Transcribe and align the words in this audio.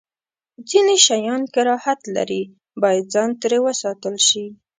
ځینې 0.69 0.95
شیان 1.05 1.41
کراهت 1.53 1.99
لري، 2.15 2.43
باید 2.81 3.05
ځان 3.13 3.29
ترې 3.41 3.57
وساتل 3.65 4.15
شی. 4.27 4.45